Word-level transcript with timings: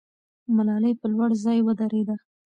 ملالۍ 0.55 0.93
په 0.99 1.05
لوړ 1.13 1.29
ځای 1.43 1.59
ودرېده. 1.63 2.15